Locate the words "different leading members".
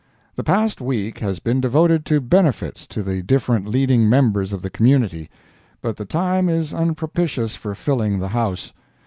3.21-4.51